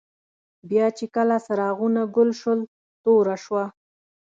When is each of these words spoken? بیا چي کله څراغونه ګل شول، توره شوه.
بیا 0.69 0.87
چي 0.97 1.05
کله 1.15 1.35
څراغونه 1.45 2.01
ګل 2.15 2.29
شول، 2.39 2.59
توره 3.03 3.35
شوه. 3.43 3.63